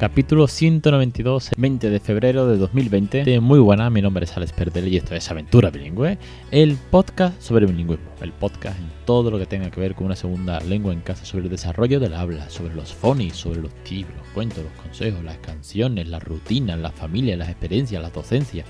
Capítulo 0.00 0.48
192, 0.48 1.50
20 1.58 1.90
de 1.90 2.00
febrero 2.00 2.46
de 2.46 2.56
2020. 2.56 3.38
Muy 3.40 3.58
buena, 3.58 3.90
mi 3.90 4.00
nombre 4.00 4.24
es 4.24 4.34
Alex 4.34 4.54
Perdel 4.54 4.88
y 4.88 4.96
esto 4.96 5.14
es 5.14 5.30
Aventura 5.30 5.68
Bilingüe, 5.68 6.16
el 6.50 6.78
podcast 6.90 7.38
sobre 7.38 7.66
bilingüismo, 7.66 8.08
el 8.22 8.32
podcast 8.32 8.78
en 8.78 8.90
todo 9.04 9.30
lo 9.30 9.38
que 9.38 9.44
tenga 9.44 9.70
que 9.70 9.78
ver 9.78 9.94
con 9.94 10.06
una 10.06 10.16
segunda 10.16 10.58
lengua 10.60 10.94
en 10.94 11.02
casa, 11.02 11.26
sobre 11.26 11.44
el 11.44 11.50
desarrollo 11.50 12.00
del 12.00 12.14
habla, 12.14 12.48
sobre 12.48 12.74
los 12.74 12.94
phonies, 12.94 13.36
sobre 13.36 13.60
los 13.60 13.74
tips, 13.84 14.08
los 14.16 14.26
cuentos, 14.28 14.64
los 14.64 14.72
consejos, 14.82 15.22
las 15.22 15.36
canciones, 15.36 16.08
las 16.08 16.24
rutinas, 16.24 16.78
las 16.78 16.94
familias, 16.94 17.36
las 17.36 17.50
experiencias, 17.50 18.00
las 18.00 18.14
docencias, 18.14 18.64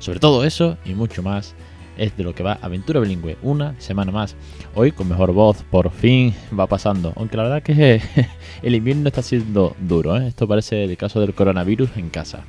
sobre 0.00 0.18
todo 0.18 0.44
eso 0.44 0.76
y 0.84 0.94
mucho 0.94 1.22
más 1.22 1.54
es 1.96 2.16
de 2.16 2.24
lo 2.24 2.34
que 2.34 2.42
va 2.42 2.58
Aventura 2.60 3.00
Bilingüe, 3.00 3.36
una 3.42 3.78
semana 3.80 4.12
más. 4.12 4.36
Hoy 4.74 4.92
con 4.92 5.08
mejor 5.08 5.32
voz, 5.32 5.62
por 5.70 5.90
fin 5.90 6.34
va 6.58 6.66
pasando. 6.66 7.12
Aunque 7.16 7.36
la 7.36 7.44
verdad 7.44 7.62
que 7.62 8.00
el 8.62 8.74
invierno 8.74 9.08
está 9.08 9.22
siendo 9.22 9.76
duro, 9.80 10.16
¿eh? 10.16 10.28
esto 10.28 10.48
parece 10.48 10.84
el 10.84 10.96
caso 10.96 11.20
del 11.20 11.34
coronavirus 11.34 11.96
en 11.96 12.10
casa. 12.10 12.44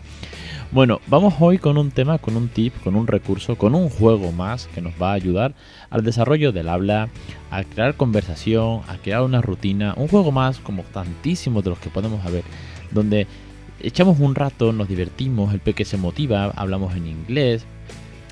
Bueno, 0.72 1.00
vamos 1.08 1.36
hoy 1.40 1.58
con 1.58 1.78
un 1.78 1.92
tema, 1.92 2.18
con 2.18 2.36
un 2.36 2.50
tip, 2.50 2.74
con 2.84 2.96
un 2.96 3.08
recurso, 3.08 3.56
con 3.56 3.76
un 3.76 3.90
juego 3.90 4.32
más 4.32 4.68
que 4.68 4.82
nos 4.82 4.94
va 5.02 5.12
a 5.12 5.14
ayudar 5.14 5.54
al 5.90 6.04
desarrollo 6.04 6.52
del 6.52 6.68
habla, 6.68 7.10
a 7.52 7.64
crear 7.64 7.96
conversación, 7.96 8.82
a 8.88 8.98
crear 8.98 9.22
una 9.22 9.42
rutina, 9.42 9.94
un 9.96 10.08
juego 10.08 10.32
más 10.32 10.58
como 10.58 10.84
tantísimos 10.84 11.64
de 11.64 11.70
los 11.70 11.80
que 11.80 11.90
podemos 11.90 12.22
ver, 12.30 12.44
donde 12.92 13.28
echamos 13.80 14.20
un 14.20 14.36
rato, 14.36 14.74
nos 14.74 14.88
divertimos, 14.88 15.54
el 15.54 15.60
peque 15.60 15.86
se 15.86 15.98
motiva, 15.98 16.52
hablamos 16.56 16.96
en 16.96 17.08
inglés, 17.08 17.66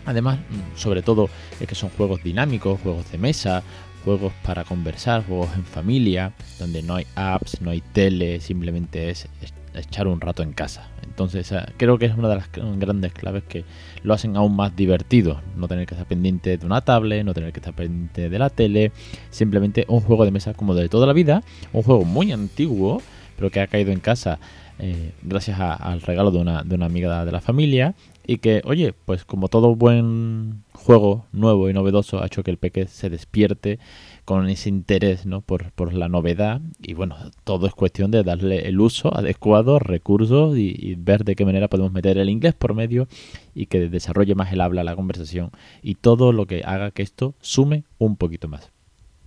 Además, 0.05 0.39
mm, 0.39 0.77
sobre 0.77 1.01
todo, 1.01 1.29
es 1.59 1.67
que 1.67 1.75
son 1.75 1.89
juegos 1.91 2.23
dinámicos, 2.23 2.79
juegos 2.81 3.11
de 3.11 3.17
mesa, 3.17 3.63
juegos 4.03 4.33
para 4.43 4.63
conversar, 4.63 5.25
juegos 5.25 5.49
en 5.55 5.63
familia, 5.63 6.33
donde 6.59 6.81
no 6.83 6.95
hay 6.95 7.05
apps, 7.15 7.61
no 7.61 7.71
hay 7.71 7.81
tele, 7.81 8.39
simplemente 8.39 9.09
es 9.09 9.27
echar 9.75 10.07
un 10.07 10.21
rato 10.21 10.43
en 10.43 10.53
casa. 10.53 10.89
Entonces, 11.03 11.53
creo 11.77 11.97
que 11.97 12.05
es 12.05 12.17
una 12.17 12.27
de 12.27 12.35
las 12.35 12.49
grandes 12.51 13.13
claves 13.13 13.43
que 13.43 13.65
lo 14.03 14.13
hacen 14.13 14.35
aún 14.35 14.55
más 14.55 14.75
divertido. 14.75 15.41
No 15.55 15.67
tener 15.67 15.85
que 15.85 15.93
estar 15.93 16.07
pendiente 16.07 16.57
de 16.57 16.65
una 16.65 16.81
tablet, 16.81 17.23
no 17.23 17.33
tener 17.33 17.53
que 17.53 17.59
estar 17.59 17.73
pendiente 17.73 18.29
de 18.29 18.39
la 18.39 18.49
tele, 18.49 18.91
simplemente 19.29 19.85
un 19.87 20.01
juego 20.01 20.25
de 20.25 20.31
mesa 20.31 20.53
como 20.53 20.75
de 20.75 20.89
toda 20.89 21.07
la 21.07 21.13
vida, 21.13 21.43
un 21.71 21.83
juego 21.83 22.03
muy 22.03 22.31
antiguo, 22.31 23.01
pero 23.35 23.51
que 23.51 23.61
ha 23.61 23.67
caído 23.67 23.91
en 23.91 23.99
casa 23.99 24.39
eh, 24.79 25.11
gracias 25.21 25.59
al 25.59 26.01
regalo 26.01 26.31
de 26.31 26.39
una, 26.39 26.63
de 26.63 26.75
una 26.75 26.87
amiga 26.87 27.25
de 27.25 27.31
la 27.31 27.41
familia 27.41 27.93
y 28.25 28.37
que, 28.37 28.61
oye, 28.65 28.93
pues 29.05 29.25
como 29.25 29.47
todo 29.47 29.75
buen 29.75 30.63
juego 30.73 31.25
nuevo 31.31 31.69
y 31.69 31.73
novedoso 31.73 32.21
ha 32.21 32.25
hecho 32.25 32.43
que 32.43 32.51
el 32.51 32.57
peque 32.57 32.87
se 32.87 33.09
despierte 33.09 33.79
con 34.25 34.47
ese 34.49 34.69
interés 34.69 35.25
¿no? 35.25 35.41
por, 35.41 35.71
por 35.71 35.93
la 35.93 36.07
novedad 36.07 36.61
y 36.81 36.93
bueno, 36.93 37.17
todo 37.43 37.67
es 37.67 37.73
cuestión 37.73 38.11
de 38.11 38.23
darle 38.23 38.67
el 38.67 38.79
uso 38.79 39.15
adecuado, 39.15 39.79
recursos 39.79 40.57
y, 40.57 40.75
y, 40.77 40.95
ver 40.95 41.25
de 41.25 41.35
qué 41.35 41.45
manera 41.45 41.67
podemos 41.67 41.91
meter 41.91 42.17
el 42.17 42.29
inglés 42.29 42.53
por 42.53 42.73
medio 42.73 43.07
y 43.53 43.65
que 43.65 43.89
desarrolle 43.89 44.35
más 44.35 44.53
el 44.53 44.61
habla, 44.61 44.83
la 44.83 44.95
conversación 44.95 45.51
y 45.81 45.95
todo 45.95 46.31
lo 46.31 46.45
que 46.45 46.63
haga 46.65 46.91
que 46.91 47.03
esto 47.03 47.35
sume 47.41 47.83
un 47.97 48.15
poquito 48.15 48.47
más. 48.47 48.71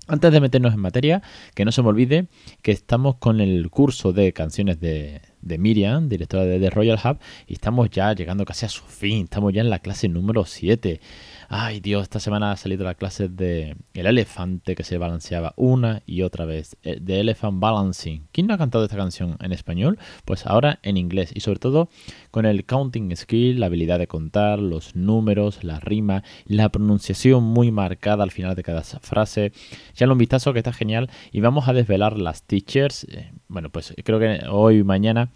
Antes 0.09 0.31
de 0.33 0.41
meternos 0.41 0.72
en 0.72 0.81
materia, 0.81 1.22
que 1.55 1.65
no 1.65 1.72
se 1.72 1.83
me 1.83 1.89
olvide 1.89 2.28
que 2.62 2.71
estamos 2.71 3.17
con 3.17 3.41
el 3.41 3.69
curso 3.71 4.12
de 4.12 4.33
canciones 4.33 4.78
de, 4.78 5.21
de 5.43 5.59
Miriam, 5.59 6.09
directora 6.09 6.44
de 6.44 6.61
The 6.61 6.71
Royal 6.71 7.00
Hub, 7.05 7.19
y 7.49 7.55
estamos 7.55 7.91
ya 7.91 8.12
llegando 8.12 8.44
casi 8.44 8.67
a 8.67 8.69
su 8.69 8.84
fin, 8.84 9.25
estamos 9.25 9.53
ya 9.53 9.62
en 9.62 9.71
la 9.71 9.81
clase 9.81 10.09
número 10.09 10.44
7. 10.44 11.00
Ay 11.48 11.78
Dios, 11.78 12.02
esta 12.02 12.18
semana 12.18 12.50
ha 12.50 12.56
salido 12.56 12.84
la 12.84 12.94
clase 12.94 13.28
de 13.28 13.76
El 13.94 14.06
elefante 14.06 14.74
que 14.74 14.82
se 14.82 14.98
balanceaba 14.98 15.54
una 15.56 16.02
y 16.04 16.22
otra 16.22 16.44
vez, 16.44 16.76
eh, 16.82 17.00
The 17.04 17.20
Elephant 17.20 17.60
Balancing. 17.60 18.26
¿Quién 18.32 18.48
no 18.48 18.54
ha 18.54 18.58
cantado 18.58 18.84
esta 18.84 18.96
canción 18.96 19.36
en 19.40 19.52
español? 19.52 19.98
Pues 20.24 20.44
ahora 20.46 20.80
en 20.82 20.96
inglés 20.96 21.30
y 21.32 21.40
sobre 21.40 21.60
todo 21.60 21.88
con 22.32 22.46
el 22.46 22.64
counting 22.64 23.14
skill, 23.16 23.60
la 23.60 23.66
habilidad 23.66 24.00
de 24.00 24.08
contar, 24.08 24.58
los 24.58 24.96
números, 24.96 25.62
la 25.62 25.78
rima, 25.78 26.24
la 26.46 26.68
pronunciación 26.70 27.44
muy 27.44 27.70
marcada 27.70 28.24
al 28.24 28.32
final 28.32 28.56
de 28.56 28.64
cada 28.64 28.82
frase. 28.82 29.52
Ya 29.94 30.10
un 30.10 30.18
vistazo 30.18 30.52
que 30.52 30.58
está 30.60 30.72
genial 30.72 31.10
y 31.30 31.40
vamos 31.40 31.68
a 31.68 31.72
desvelar 31.72 32.18
las 32.18 32.42
teachers. 32.42 33.04
Eh, 33.04 33.30
bueno, 33.46 33.70
pues 33.70 33.94
creo 34.04 34.18
que 34.18 34.40
hoy 34.48 34.78
y 34.78 34.84
mañana 34.84 35.30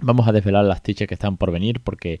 Vamos 0.00 0.28
a 0.28 0.32
desvelar 0.32 0.64
las 0.64 0.82
teachers 0.82 1.08
que 1.08 1.14
están 1.14 1.38
por 1.38 1.50
venir 1.50 1.80
porque 1.80 2.20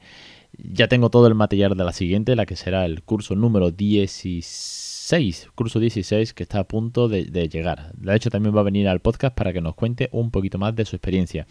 ya 0.58 0.88
tengo 0.88 1.10
todo 1.10 1.26
el 1.26 1.34
material 1.34 1.76
de 1.76 1.84
la 1.84 1.92
siguiente, 1.92 2.36
la 2.36 2.46
que 2.46 2.56
será 2.56 2.84
el 2.86 3.02
curso 3.02 3.34
número 3.34 3.70
16 3.70 4.95
curso 5.54 5.78
16, 5.78 6.34
que 6.34 6.42
está 6.42 6.58
a 6.60 6.64
punto 6.64 7.08
de, 7.08 7.24
llegar. 7.48 7.92
De 7.94 8.14
hecho, 8.16 8.28
también 8.28 8.56
va 8.56 8.60
a 8.60 8.64
venir 8.64 8.88
al 8.88 8.98
podcast 8.98 9.36
para 9.36 9.52
que 9.52 9.60
nos 9.60 9.76
cuente 9.76 10.08
un 10.10 10.32
poquito 10.32 10.58
más 10.58 10.74
de 10.74 10.84
su 10.84 10.96
experiencia. 10.96 11.46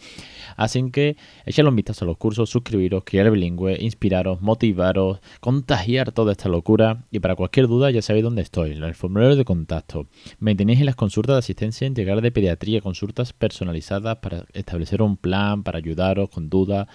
Así 0.56 0.90
que 0.90 1.16
echadle 1.46 1.70
un 1.70 1.76
vistazo 1.76 2.04
a 2.04 2.08
los 2.08 2.18
cursos, 2.18 2.50
suscribiros, 2.50 3.04
criar 3.04 3.30
bilingüe, 3.30 3.78
inspiraros, 3.80 4.42
motivaros, 4.42 5.20
contagiar 5.40 6.12
toda 6.12 6.32
esta 6.32 6.50
locura. 6.50 7.04
Y 7.10 7.20
para 7.20 7.34
cualquier 7.34 7.66
duda, 7.66 7.90
ya 7.90 8.02
sabéis 8.02 8.24
dónde 8.24 8.42
estoy, 8.42 8.72
en 8.72 8.82
el 8.82 8.94
formulario 8.94 9.36
de 9.36 9.44
contacto. 9.46 10.06
Me 10.38 10.54
tenéis 10.54 10.80
en 10.80 10.86
las 10.86 10.96
consultas 10.96 11.36
de 11.36 11.38
asistencia 11.38 11.86
integral 11.86 12.20
de 12.20 12.30
pediatría, 12.32 12.82
consultas 12.82 13.32
personalizadas 13.32 14.18
para 14.18 14.44
establecer 14.52 15.00
un 15.00 15.16
plan, 15.16 15.62
para 15.62 15.78
ayudaros 15.78 16.28
con 16.28 16.50
dudas 16.50 16.88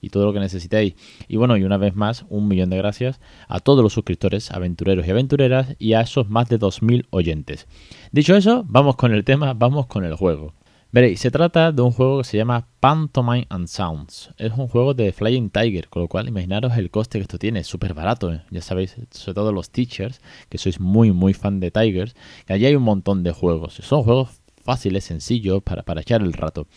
y 0.00 0.10
todo 0.10 0.26
lo 0.26 0.32
que 0.32 0.38
necesitéis. 0.40 0.94
Y 1.26 1.36
bueno, 1.38 1.56
y 1.56 1.64
una 1.64 1.76
vez 1.76 1.96
más, 1.96 2.24
un 2.28 2.46
millón 2.46 2.70
de 2.70 2.76
gracias 2.76 3.20
a 3.48 3.58
todos 3.58 3.82
los 3.82 3.92
suscriptores, 3.92 4.52
aventureros 4.52 5.06
y 5.06 5.10
aventureras 5.10 5.74
y 5.80 5.94
a 5.94 6.03
más 6.28 6.48
de 6.48 6.58
2.000 6.58 7.06
oyentes. 7.10 7.66
Dicho 8.12 8.36
eso, 8.36 8.64
vamos 8.68 8.96
con 8.96 9.12
el 9.12 9.24
tema, 9.24 9.54
vamos 9.54 9.86
con 9.86 10.04
el 10.04 10.14
juego. 10.14 10.54
Veréis, 10.92 11.18
se 11.18 11.32
trata 11.32 11.72
de 11.72 11.82
un 11.82 11.90
juego 11.90 12.18
que 12.18 12.24
se 12.24 12.36
llama 12.36 12.68
Pantomime 12.78 13.46
and 13.48 13.66
Sounds. 13.66 14.30
Es 14.38 14.52
un 14.52 14.68
juego 14.68 14.94
de 14.94 15.12
Flying 15.12 15.50
Tiger, 15.50 15.88
con 15.88 16.02
lo 16.02 16.08
cual 16.08 16.28
imaginaros 16.28 16.76
el 16.76 16.90
coste 16.90 17.18
que 17.18 17.22
esto 17.22 17.36
tiene, 17.36 17.60
es 17.60 17.66
súper 17.66 17.94
barato. 17.94 18.32
¿eh? 18.32 18.42
Ya 18.52 18.62
sabéis, 18.62 18.96
sobre 19.10 19.34
todo 19.34 19.50
los 19.50 19.70
teachers, 19.70 20.20
que 20.48 20.56
sois 20.56 20.78
muy, 20.78 21.10
muy 21.10 21.34
fan 21.34 21.58
de 21.58 21.72
Tigers, 21.72 22.14
que 22.46 22.52
allí 22.52 22.66
hay 22.66 22.76
un 22.76 22.84
montón 22.84 23.24
de 23.24 23.32
juegos. 23.32 23.74
Son 23.74 24.04
juegos 24.04 24.40
fáciles, 24.62 25.02
sencillos, 25.02 25.64
para, 25.64 25.82
para 25.82 26.00
echar 26.00 26.22
el 26.22 26.32
rato. 26.32 26.68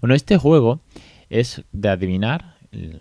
Bueno, 0.00 0.14
este 0.14 0.38
juego 0.38 0.80
es 1.28 1.62
de 1.72 1.90
adivinar 1.90 2.56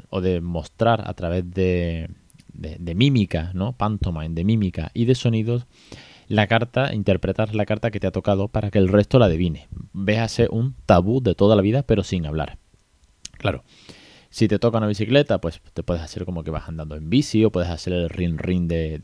o 0.10 0.22
de 0.22 0.42
mostrar 0.42 1.10
a 1.10 1.14
través 1.14 1.50
de, 1.50 2.10
de, 2.57 2.95
mímica, 2.95 3.51
¿no? 3.53 3.73
Pantomime, 3.73 4.35
de 4.35 4.44
mímica 4.44 4.91
y 4.94 5.06
de 5.06 5.16
sonidos, 5.16 5.66
la 6.28 6.47
carta, 6.47 6.94
interpretar 6.94 7.56
la 7.56 7.66
carta 7.66 7.91
que 7.91 8.00
te 8.00 8.07
ha 8.07 8.12
tocado 8.12 8.50
para 8.50 8.69
que 8.72 8.79
el 8.79 8.90
resto 8.90 9.19
la 9.19 9.28
adivine. 9.28 9.68
Véase 9.94 10.47
un 10.50 10.75
tabú 10.85 11.22
de 11.22 11.35
toda 11.35 11.56
la 11.56 11.62
vida, 11.62 11.84
pero 11.84 12.03
sin 12.03 12.25
hablar. 12.25 12.57
Claro. 13.38 13.63
Si 14.29 14.47
te 14.47 14.59
toca 14.59 14.78
una 14.79 14.88
bicicleta, 14.88 15.40
pues 15.40 15.62
te 15.73 15.84
puedes 15.84 16.03
hacer 16.03 16.25
como 16.25 16.44
que 16.44 16.51
vas 16.51 16.68
andando 16.68 16.95
en 16.95 17.09
bici, 17.09 17.45
o 17.45 17.51
puedes 17.51 17.69
hacer 17.69 17.94
el 17.94 18.09
ring 18.09 18.38
ring 18.38 18.68
de, 18.68 19.01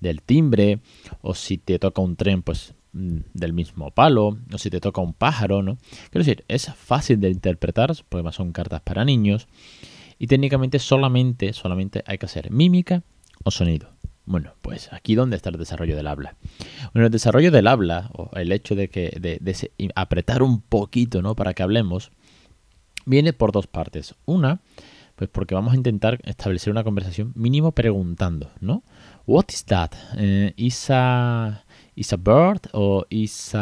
del 0.00 0.20
timbre, 0.22 0.80
o 1.22 1.34
si 1.34 1.56
te 1.56 1.78
toca 1.78 2.02
un 2.02 2.16
tren, 2.16 2.42
pues 2.42 2.74
mm, 2.92 3.18
del 3.32 3.54
mismo 3.54 3.90
palo, 3.90 4.38
o 4.52 4.58
si 4.58 4.68
te 4.68 4.80
toca 4.80 5.00
un 5.00 5.14
pájaro, 5.14 5.62
¿no? 5.62 5.78
Quiero 6.10 6.24
decir, 6.24 6.44
es 6.48 6.72
fácil 6.74 7.20
de 7.20 7.30
interpretar, 7.30 7.94
porque 8.08 8.30
son 8.32 8.52
cartas 8.52 8.82
para 8.82 9.04
niños, 9.04 9.48
y 10.18 10.26
técnicamente 10.26 10.78
solamente, 10.78 11.52
solamente 11.52 12.02
hay 12.06 12.18
que 12.18 12.26
hacer 12.26 12.50
mímica 12.50 13.02
o 13.44 13.50
sonido. 13.50 13.96
Bueno, 14.24 14.54
pues 14.60 14.92
aquí 14.92 15.14
donde 15.14 15.36
está 15.36 15.50
el 15.50 15.56
desarrollo 15.56 15.94
del 15.94 16.08
habla. 16.08 16.34
Bueno, 16.92 17.06
el 17.06 17.12
desarrollo 17.12 17.52
del 17.52 17.68
habla, 17.68 18.10
o 18.12 18.30
el 18.34 18.50
hecho 18.50 18.74
de 18.74 18.88
que 18.88 19.10
de, 19.20 19.90
apretar 19.94 20.42
un 20.42 20.60
poquito, 20.60 21.22
¿no? 21.22 21.36
Para 21.36 21.54
que 21.54 21.62
hablemos, 21.62 22.10
viene 23.04 23.32
por 23.32 23.52
dos 23.52 23.68
partes. 23.68 24.16
Una, 24.24 24.60
pues 25.14 25.30
porque 25.30 25.54
vamos 25.54 25.74
a 25.74 25.76
intentar 25.76 26.18
establecer 26.24 26.72
una 26.72 26.82
conversación 26.82 27.32
mínimo 27.36 27.70
preguntando, 27.70 28.50
¿no? 28.60 28.82
What 29.26 29.46
is 29.50 29.64
that? 29.66 29.92
Eh, 30.16 30.52
is 30.56 30.90
a 30.90 31.64
is 31.94 32.12
a 32.12 32.16
bird 32.16 32.68
o 32.72 33.06
is 33.08 33.54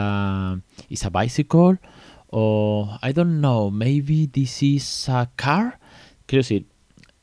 is 0.89 1.05
a 1.05 1.11
bicycle 1.11 1.79
o 2.31 2.99
I 3.03 3.13
don't 3.13 3.39
know, 3.39 3.71
maybe 3.71 4.27
this 4.27 4.63
is 4.63 5.09
a 5.09 5.31
car? 5.37 5.79
Quiero 6.27 6.41
decir, 6.41 6.67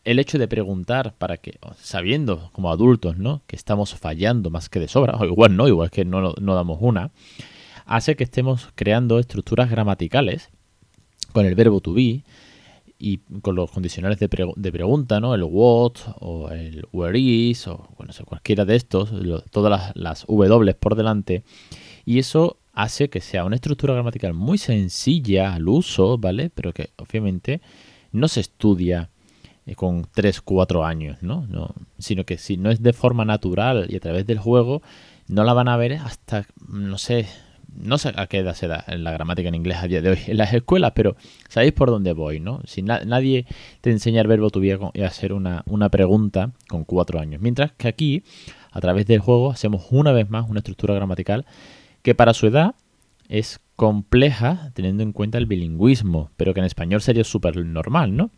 el 0.03 0.19
hecho 0.19 0.37
de 0.37 0.47
preguntar 0.47 1.15
para 1.17 1.37
que, 1.37 1.59
sabiendo 1.77 2.49
como 2.53 2.71
adultos, 2.71 3.17
¿no? 3.17 3.41
Que 3.47 3.55
estamos 3.55 3.93
fallando 3.95 4.49
más 4.49 4.69
que 4.69 4.79
de 4.79 4.87
sobra, 4.87 5.15
o 5.19 5.25
igual 5.25 5.55
no, 5.55 5.67
igual 5.67 5.91
que 5.91 6.05
no, 6.05 6.33
no 6.39 6.55
damos 6.55 6.77
una, 6.81 7.11
hace 7.85 8.15
que 8.15 8.23
estemos 8.23 8.69
creando 8.75 9.19
estructuras 9.19 9.69
gramaticales 9.69 10.49
con 11.33 11.45
el 11.45 11.55
verbo 11.55 11.79
to 11.79 11.93
be 11.93 12.23
y 12.97 13.17
con 13.41 13.55
los 13.55 13.71
condicionales 13.71 14.19
de, 14.19 14.29
de 14.55 14.71
pregunta, 14.71 15.19
¿no? 15.19 15.33
El 15.33 15.43
what 15.43 15.93
o 16.19 16.49
el 16.51 16.85
where 16.91 17.17
is 17.17 17.67
o 17.67 17.89
bueno, 17.97 18.13
cualquiera 18.25 18.63
de 18.65 18.75
estos, 18.75 19.11
todas 19.49 19.71
las, 19.71 19.95
las 19.95 20.25
W 20.27 20.73
por 20.75 20.95
delante. 20.95 21.43
Y 22.05 22.19
eso 22.19 22.59
hace 22.73 23.09
que 23.09 23.19
sea 23.19 23.43
una 23.43 23.55
estructura 23.55 23.95
gramatical 23.95 24.33
muy 24.33 24.57
sencilla 24.57 25.55
al 25.55 25.67
uso, 25.67 26.17
¿vale? 26.19 26.51
Pero 26.51 26.73
que 26.73 26.91
obviamente 26.97 27.61
no 28.11 28.27
se 28.27 28.41
estudia 28.41 29.09
eh, 29.65 29.75
con 29.75 30.07
3, 30.11 30.41
4 30.41 30.85
años, 30.85 31.17
¿no? 31.21 31.45
¿no? 31.47 31.73
Sino 31.99 32.25
que 32.25 32.37
si 32.37 32.57
no 32.57 32.71
es 32.71 32.81
de 32.81 32.93
forma 32.93 33.25
natural 33.25 33.87
y 33.89 33.95
a 33.95 33.99
través 33.99 34.25
del 34.25 34.39
juego, 34.39 34.81
no 35.27 35.43
la 35.43 35.53
van 35.53 35.67
a 35.67 35.77
ver 35.77 35.93
hasta, 35.93 36.45
no 36.67 36.97
sé, 36.97 37.27
no 37.73 37.97
sé 37.97 38.11
a 38.15 38.27
qué 38.27 38.39
edad 38.39 38.53
se 38.53 38.67
da 38.67 38.83
la 38.87 39.11
gramática 39.11 39.49
en 39.49 39.55
inglés 39.55 39.77
a 39.77 39.87
día 39.87 40.01
de 40.01 40.09
hoy 40.09 40.17
en 40.27 40.37
las 40.37 40.53
escuelas, 40.53 40.91
pero 40.95 41.15
sabéis 41.47 41.73
por 41.73 41.89
dónde 41.89 42.13
voy, 42.13 42.39
¿no? 42.39 42.61
Si 42.65 42.81
nadie 42.81 43.45
te 43.81 43.91
enseña 43.91 44.21
el 44.21 44.27
verbo 44.27 44.49
be 44.49 44.79
y 44.93 45.01
hacer 45.01 45.31
una, 45.31 45.63
una 45.67 45.89
pregunta 45.89 46.51
con 46.67 46.83
cuatro 46.83 47.19
años. 47.19 47.41
Mientras 47.41 47.71
que 47.73 47.87
aquí, 47.87 48.23
a 48.71 48.81
través 48.81 49.05
del 49.05 49.19
juego, 49.19 49.51
hacemos 49.51 49.87
una 49.91 50.11
vez 50.11 50.29
más 50.29 50.49
una 50.49 50.59
estructura 50.59 50.95
gramatical 50.95 51.45
que 52.01 52.15
para 52.15 52.33
su 52.33 52.47
edad 52.47 52.75
es 53.31 53.61
compleja 53.77 54.71
teniendo 54.73 55.03
en 55.03 55.13
cuenta 55.13 55.37
el 55.37 55.45
bilingüismo, 55.45 56.29
pero 56.35 56.53
que 56.53 56.59
en 56.59 56.65
español 56.65 57.01
sería 57.01 57.23
súper 57.23 57.65
normal, 57.65 58.15
¿no? 58.15 58.29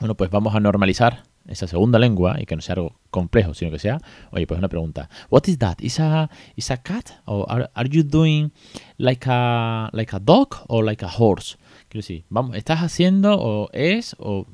Bueno, 0.00 0.16
pues 0.16 0.30
vamos 0.30 0.54
a 0.54 0.60
normalizar 0.60 1.24
esa 1.46 1.66
segunda 1.66 1.98
lengua 1.98 2.40
y 2.40 2.46
que 2.46 2.56
no 2.56 2.62
sea 2.62 2.76
algo 2.76 2.98
complejo, 3.10 3.52
sino 3.52 3.70
que 3.70 3.78
sea, 3.78 3.98
oye, 4.30 4.46
pues 4.46 4.56
una 4.56 4.70
pregunta. 4.70 5.10
What 5.28 5.42
is 5.48 5.58
that? 5.58 5.76
Is 5.80 6.00
a 6.00 6.30
is 6.56 6.70
a 6.70 6.78
cat 6.78 7.10
or 7.26 7.70
are, 7.74 7.88
you 7.90 8.02
doing 8.02 8.52
like 8.96 9.26
a 9.28 9.90
like 9.92 10.16
a 10.16 10.18
dog 10.18 10.56
or 10.66 10.82
like 10.82 11.04
a 11.04 11.10
horse? 11.10 11.58
Quiero 11.88 12.02
decir, 12.02 12.24
vamos, 12.30 12.56
estás 12.56 12.80
haciendo 12.80 13.36
o 13.38 13.68
es 13.72 14.16
o 14.18 14.46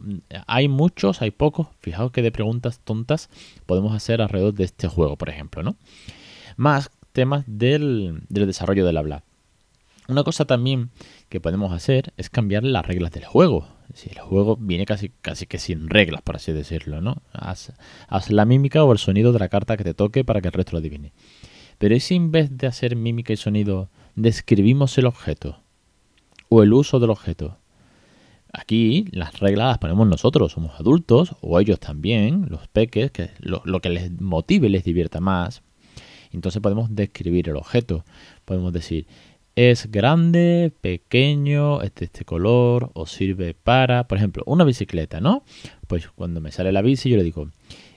hay 0.49 0.67
muchos, 0.67 1.23
hay 1.23 1.31
pocos. 1.31 1.69
Fijaos 1.79 2.11
que 2.11 2.23
de 2.23 2.33
preguntas 2.33 2.81
tontas 2.81 3.31
podemos 3.65 3.95
hacer 3.95 4.21
alrededor 4.21 4.55
de 4.55 4.65
este 4.65 4.89
juego, 4.89 5.17
por 5.17 5.29
ejemplo, 5.29 5.63
¿no? 5.63 5.77
Más 6.57 6.91
temas 7.13 7.45
del, 7.47 8.25
del 8.29 8.47
desarrollo 8.49 8.85
del 8.85 8.97
habla. 8.97 9.23
Una 10.09 10.25
cosa 10.25 10.47
también 10.47 10.91
que 11.29 11.39
podemos 11.39 11.71
hacer 11.71 12.15
es 12.17 12.31
cambiar 12.31 12.65
las 12.65 12.87
reglas 12.87 13.13
del 13.13 13.27
juego. 13.27 13.69
Si 13.93 14.09
el 14.09 14.19
juego 14.19 14.57
viene 14.57 14.87
casi, 14.87 15.11
casi 15.21 15.47
que 15.47 15.59
sin 15.59 15.91
reglas, 15.91 16.23
por 16.23 16.37
así 16.37 16.51
decirlo, 16.51 17.03
¿no? 17.03 17.21
Haz, 17.35 17.75
la 18.31 18.47
mímica 18.47 18.83
o 18.85 18.93
el 18.93 18.99
sonido 18.99 19.35
de 19.35 19.39
la 19.39 19.51
carta 19.51 19.77
que 19.77 19.85
te 19.85 19.93
toque 19.93 20.25
para 20.25 20.41
que 20.41 20.49
el 20.49 20.55
resto 20.55 20.73
lo 20.73 20.79
adivine. 20.79 21.13
Pero 21.77 22.01
si 22.01 22.15
en 22.15 22.31
vez 22.33 22.57
de 22.57 22.67
hacer 22.67 22.97
mímica 22.97 23.35
y 23.35 23.37
sonido, 23.37 23.91
describimos 24.15 24.97
el 24.97 25.05
objeto 25.05 25.61
o 26.49 26.63
el 26.63 26.73
uso 26.73 27.01
del 27.01 27.11
objeto? 27.11 27.59
Aquí 28.51 29.05
las 29.13 29.39
reglas 29.41 29.69
las 29.69 29.79
ponemos 29.79 30.09
nosotros, 30.09 30.53
somos 30.53 30.81
adultos, 30.81 31.37
o 31.43 31.61
ellos 31.61 31.81
también, 31.81 32.47
los 32.49 32.67
peques, 32.69 33.11
que 33.11 33.33
lo, 33.41 33.61
lo 33.67 33.83
que 33.83 33.91
les 33.91 34.11
motive, 34.23 34.71
les 34.71 34.85
divierta 34.85 35.21
más. 35.21 35.63
Entonces 36.33 36.63
podemos 36.63 36.95
describir 36.95 37.51
el 37.51 37.57
objeto. 37.57 38.07
Podemos 38.47 38.73
decir, 38.73 39.07
es 39.59 39.91
grande, 39.91 40.73
pequeño, 40.81 41.83
es 41.83 41.93
de 41.97 42.05
este 42.05 42.25
color 42.25 42.93
o 42.95 43.07
sirve 43.07 43.55
para, 43.55 44.07
por 44.07 44.17
ejemplo, 44.17 44.45
una 44.47 44.63
bicicleta, 44.63 45.21
¿no? 45.21 45.43
Pues 45.89 46.07
cuando 46.15 46.41
me 46.41 46.53
sale 46.53 46.71
la 46.71 46.81
bici 46.81 47.11
yo 47.11 47.17
le 47.17 47.25
digo, 47.25 47.51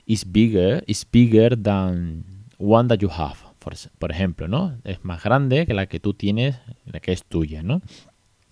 is 0.04 0.24
bigger, 0.26 0.82
is 0.88 1.06
bigger 1.08 1.56
than 1.56 2.24
one 2.58 2.88
that 2.88 2.98
you 2.98 3.08
have, 3.08 3.36
por, 3.60 4.10
ejemplo, 4.10 4.48
¿no? 4.48 4.76
Es 4.82 5.04
más 5.04 5.22
grande 5.22 5.64
que 5.64 5.72
la 5.72 5.86
que 5.86 6.00
tú 6.00 6.14
tienes, 6.14 6.58
la 6.84 6.98
que 6.98 7.12
es 7.12 7.24
tuya, 7.24 7.62
¿no? 7.62 7.80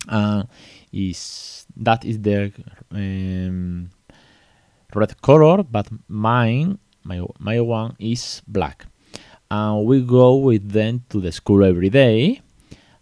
Uh, 0.09 0.45
is 0.93 1.67
that 1.75 2.05
is 2.05 2.21
the 2.21 2.53
um, 2.91 3.89
red 4.93 5.11
color, 5.19 5.65
but 5.69 5.87
mine, 6.07 6.77
my, 7.03 7.19
my 7.39 7.59
one 7.59 7.93
is 7.99 8.41
black. 8.47 8.87
And 9.49 9.85
we 9.85 10.01
go 10.01 10.37
with 10.37 10.71
them 10.71 11.01
to 11.09 11.19
the 11.19 11.33
school 11.33 11.65
every 11.65 11.89
day 11.89 12.41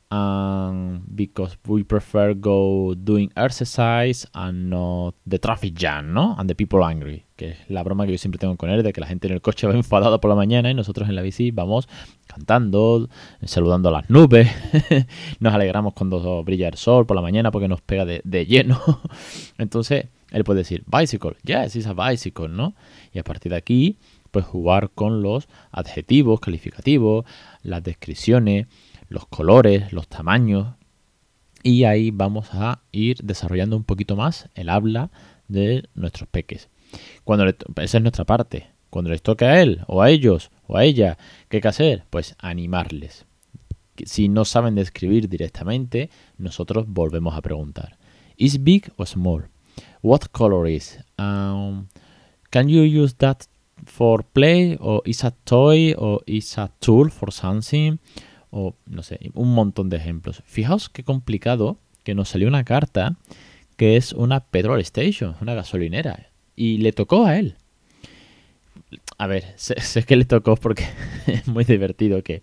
because 0.10 1.58
we 1.68 1.84
prefer 1.84 2.34
go 2.34 2.96
doing 2.96 3.32
exercise 3.36 4.28
and 4.34 4.70
not 4.70 5.14
the 5.26 5.38
traffic 5.38 5.76
jam, 5.76 6.14
¿no? 6.14 6.36
And 6.38 6.50
the 6.50 6.56
people 6.56 6.84
angry, 6.84 7.26
que 7.36 7.50
es 7.50 7.58
la 7.70 7.84
broma 7.84 8.06
que 8.06 8.14
yo 8.14 8.18
siempre 8.18 8.40
tengo 8.40 8.58
con 8.58 8.72
él 8.72 8.82
de 8.82 8.92
que 8.92 9.02
la 9.02 9.08
gente 9.08 9.28
en 9.28 9.34
el 9.34 9.42
coche 9.42 9.68
va 9.68 9.74
enfadada 9.76 10.20
por 10.20 10.30
la 10.30 10.36
mañana 10.36 10.72
y 10.72 10.74
nosotros 10.74 11.10
en 11.10 11.16
la 11.16 11.22
bici 11.22 11.52
vamos 11.52 11.88
cantando, 12.26 13.08
saludando 13.44 13.90
a 13.90 13.92
las 13.92 14.10
nubes, 14.10 14.50
nos 15.40 15.54
alegramos 15.54 15.94
cuando 15.94 16.44
brilla 16.44 16.70
el 16.70 16.76
sol 16.76 17.06
por 17.06 17.16
la 17.16 17.22
mañana 17.22 17.52
porque 17.52 17.68
nos 17.68 17.82
pega 17.82 18.06
de, 18.06 18.22
de 18.24 18.46
lleno. 18.48 18.80
Entonces, 19.60 20.08
él 20.32 20.44
puede 20.44 20.60
decir, 20.60 20.84
bicycle, 20.88 21.36
yes, 21.44 21.76
it's 21.76 21.88
a 21.88 21.94
bicycle, 21.94 22.50
¿no? 22.50 22.74
Y 23.14 23.20
a 23.20 23.24
partir 23.24 23.52
de 23.52 23.58
aquí, 23.58 23.98
pues 24.32 24.46
jugar 24.46 24.92
con 24.92 25.22
los 25.22 25.48
adjetivos, 25.72 26.40
calificativos, 26.40 27.26
las 27.64 27.84
descripciones, 27.84 28.68
los 29.10 29.28
colores, 29.28 29.92
los 29.92 30.08
tamaños. 30.08 30.76
Y 31.62 31.84
ahí 31.84 32.12
vamos 32.12 32.50
a 32.54 32.82
ir 32.92 33.18
desarrollando 33.24 33.76
un 33.76 33.84
poquito 33.84 34.16
más 34.16 34.50
el 34.56 34.70
habla 34.70 35.12
de 35.48 35.90
nuestros 35.94 36.30
peques. 36.30 36.70
Cuando 37.24 37.46
esa 37.46 37.98
es 37.98 38.02
nuestra 38.02 38.26
parte. 38.26 38.68
Cuando 38.90 39.12
les 39.12 39.22
toque 39.22 39.46
a 39.46 39.62
él, 39.62 39.82
o 39.88 40.02
a 40.02 40.10
ellos, 40.10 40.50
o 40.66 40.78
a 40.78 40.84
ella, 40.84 41.18
¿qué 41.48 41.58
hay 41.58 41.62
que 41.62 41.68
hacer? 41.68 42.06
Pues 42.10 42.36
animarles. 42.40 43.26
Si 44.06 44.30
no 44.30 44.46
saben 44.46 44.76
describir 44.76 45.30
directamente, 45.30 46.10
nosotros 46.38 46.86
volvemos 46.88 47.36
a 47.36 47.42
preguntar. 47.42 47.98
¿Is 48.38 48.64
big 48.64 48.92
or 48.96 49.06
small? 49.06 49.50
What 50.02 50.30
color 50.32 50.68
is? 50.68 50.98
Um, 51.18 51.88
can 52.50 52.70
you 52.70 52.84
use 52.84 53.14
that 53.18 53.42
for 53.86 54.24
play? 54.24 54.78
Or 54.80 55.02
is 55.06 55.24
a 55.24 55.32
toy? 55.44 55.94
Or 55.96 56.22
is 56.26 56.58
a 56.58 56.72
tool 56.80 57.12
for 57.12 57.32
something? 57.32 58.00
O 58.52 58.76
no 58.86 59.04
sé, 59.04 59.20
un 59.34 59.54
montón 59.54 59.90
de 59.90 59.98
ejemplos. 59.98 60.44
Fijaos 60.46 60.90
qué 60.90 61.04
complicado 61.04 61.78
que 62.04 62.16
nos 62.16 62.30
salió 62.30 62.48
una 62.48 62.64
carta 62.64 63.18
que 63.78 63.96
es 63.96 64.12
una 64.12 64.42
petrol 64.42 64.82
station, 64.82 65.36
una 65.42 65.54
gasolinera, 65.54 66.28
y 66.56 66.80
le 66.80 66.92
tocó 66.92 67.26
a 67.26 67.38
él. 67.38 67.56
A 69.18 69.28
ver, 69.28 69.46
sé, 69.56 70.04
que 70.04 70.16
le 70.16 70.26
tocó 70.26 70.56
porque 70.58 70.84
es 71.28 71.48
muy 71.48 71.64
divertido 71.64 72.22
que 72.24 72.42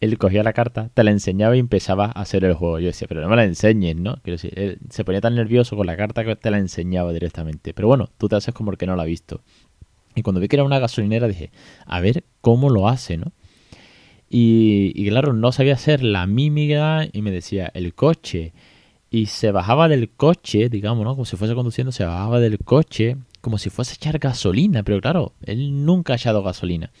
él 0.00 0.16
cogía 0.18 0.42
la 0.42 0.54
carta, 0.54 0.90
te 0.94 1.04
la 1.04 1.10
enseñaba 1.10 1.54
y 1.56 1.60
empezaba 1.60 2.06
a 2.06 2.22
hacer 2.22 2.44
el 2.44 2.54
juego. 2.54 2.78
Yo 2.78 2.86
decía, 2.86 3.06
pero 3.06 3.20
no 3.20 3.28
me 3.28 3.36
la 3.36 3.44
enseñes, 3.44 3.96
¿no? 3.96 4.16
Quiero 4.22 4.36
decir, 4.36 4.58
él 4.58 4.78
se 4.88 5.04
ponía 5.04 5.20
tan 5.20 5.34
nervioso 5.34 5.76
con 5.76 5.86
la 5.86 5.96
carta 5.96 6.24
que 6.24 6.34
te 6.36 6.50
la 6.50 6.58
enseñaba 6.58 7.12
directamente. 7.12 7.74
Pero 7.74 7.86
bueno, 7.86 8.08
tú 8.16 8.28
te 8.28 8.36
haces 8.36 8.54
como 8.54 8.70
el 8.70 8.78
que 8.78 8.86
no 8.86 8.96
la 8.96 9.02
ha 9.02 9.06
visto. 9.06 9.42
Y 10.14 10.22
cuando 10.22 10.40
vi 10.40 10.48
que 10.48 10.56
era 10.56 10.64
una 10.64 10.78
gasolinera 10.78 11.28
dije, 11.28 11.50
a 11.86 12.00
ver 12.00 12.24
cómo 12.40 12.70
lo 12.70 12.88
hace, 12.88 13.18
¿no? 13.18 13.32
Y, 14.32 15.08
claro, 15.08 15.32
no 15.32 15.50
sabía 15.50 15.74
hacer 15.74 16.04
la 16.04 16.24
mímica 16.26 17.08
y 17.12 17.20
me 17.20 17.32
decía 17.32 17.70
el 17.74 17.94
coche. 17.94 18.52
Y 19.10 19.26
se 19.26 19.50
bajaba 19.50 19.88
del 19.88 20.08
coche, 20.08 20.68
digamos, 20.68 21.04
¿no? 21.04 21.14
Como 21.14 21.24
si 21.24 21.36
fuese 21.36 21.56
conduciendo, 21.56 21.90
se 21.90 22.04
bajaba 22.04 22.38
del 22.38 22.58
coche 22.60 23.16
como 23.40 23.58
si 23.58 23.70
fuese 23.70 23.92
a 23.92 23.94
echar 23.96 24.18
gasolina. 24.20 24.84
Pero 24.84 25.00
claro, 25.00 25.32
él 25.42 25.84
nunca 25.84 26.12
ha 26.12 26.16
echado 26.16 26.44
gasolina. 26.44 26.92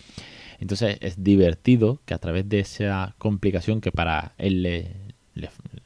Entonces 0.58 0.98
es 1.00 1.22
divertido 1.22 2.00
que 2.04 2.14
a 2.14 2.18
través 2.18 2.48
de 2.48 2.58
esa 2.58 3.14
complicación 3.18 3.80
que 3.80 3.92
para 3.92 4.32
él 4.36 4.62
le, 4.62 4.96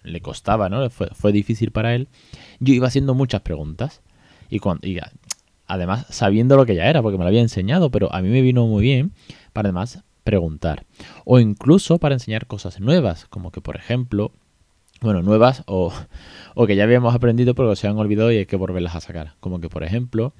le, 0.03 0.21
costaba, 0.23 0.71
¿no? 0.71 0.89
Fue, 0.89 1.09
fue, 1.13 1.31
difícil 1.31 1.73
para 1.73 1.95
él, 1.95 2.09
yo 2.59 2.73
iba 2.73 2.89
haciendo 2.89 3.15
muchas 3.15 3.43
preguntas. 3.43 4.01
Y, 4.49 4.61
cuando, 4.61 4.89
además 5.67 6.07
sabiendo 6.09 6.57
lo 6.57 6.65
que 6.65 6.75
ya 6.75 6.87
era, 6.87 7.03
porque 7.03 7.19
me 7.19 7.25
lo 7.25 7.29
había 7.29 7.43
enseñado, 7.43 7.91
pero 7.91 8.13
a 8.15 8.23
mí 8.23 8.31
me 8.31 8.41
vino 8.41 8.67
muy 8.67 8.83
bien 8.83 9.13
para 9.53 9.69
además 9.69 10.03
preguntar. 10.25 10.87
O 11.25 11.39
incluso 11.39 11.99
para 11.99 12.15
enseñar 12.15 12.47
cosas 12.47 12.81
nuevas, 12.81 13.27
como 13.27 13.53
que 13.53 13.61
por 13.61 13.77
ejemplo, 13.77 14.33
bueno, 15.01 15.23
nuevas 15.23 15.63
o, 15.67 15.93
o 16.55 16.67
que 16.67 16.77
ya 16.77 16.85
habíamos 16.85 17.15
aprendido 17.15 17.55
pero 17.55 17.77
se 17.77 17.87
han 17.87 17.99
olvidado 17.99 18.33
y 18.33 18.39
hay 18.39 18.47
que 18.47 18.57
volverlas 18.57 18.97
a 18.97 19.01
sacar. 19.01 19.35
Como 19.41 19.61
que 19.61 19.69
por 19.69 19.85
ejemplo, 19.85 20.33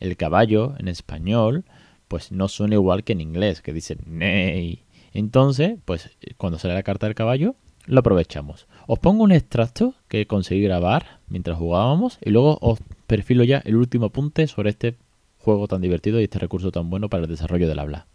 el 0.00 0.16
caballo 0.16 0.74
en 0.78 0.88
español 0.88 1.64
pues 2.08 2.32
no 2.32 2.48
suena 2.48 2.74
igual 2.74 3.04
que 3.04 3.12
en 3.12 3.20
inglés, 3.20 3.60
que 3.60 3.72
dice 3.72 3.98
ney. 4.06 4.84
Entonces, 5.12 5.78
pues 5.84 6.10
cuando 6.36 6.58
sale 6.58 6.74
la 6.74 6.82
carta 6.82 7.06
del 7.06 7.14
caballo, 7.14 7.56
lo 7.86 8.00
aprovechamos. 8.00 8.66
Os 8.86 8.98
pongo 8.98 9.24
un 9.24 9.32
extracto 9.32 9.94
que 10.08 10.26
conseguí 10.26 10.62
grabar 10.62 11.20
mientras 11.28 11.58
jugábamos 11.58 12.18
y 12.22 12.30
luego 12.30 12.58
os 12.60 12.78
perfilo 13.06 13.44
ya 13.44 13.58
el 13.64 13.76
último 13.76 14.06
apunte 14.06 14.46
sobre 14.46 14.70
este 14.70 14.96
juego 15.38 15.68
tan 15.68 15.82
divertido 15.82 16.20
y 16.20 16.24
este 16.24 16.38
recurso 16.38 16.72
tan 16.72 16.88
bueno 16.88 17.08
para 17.08 17.24
el 17.24 17.28
desarrollo 17.28 17.68
del 17.68 17.78
habla. 17.78 18.06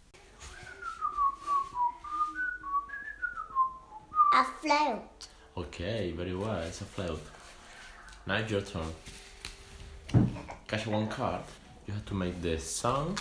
Float. 4.60 5.28
Okay, 5.56 6.12
very 6.16 6.34
well. 6.34 6.58
It's 6.60 6.80
a 6.80 6.84
float. 6.84 7.22
Now 8.26 8.36
it's 8.36 8.50
your 8.50 8.60
turn. 8.60 8.92
Catch 10.68 10.86
one 10.86 11.08
card. 11.08 11.42
You 11.86 11.94
have 11.94 12.04
to 12.06 12.14
make 12.14 12.40
the 12.40 12.58
song 12.58 13.18